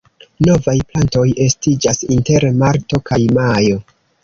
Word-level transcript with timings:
Novaj 0.45 0.73
plantoj 0.93 1.25
estiĝas 1.49 2.03
inter 2.17 2.49
marto 2.65 3.03
kaj 3.13 3.23
majo. 3.39 3.79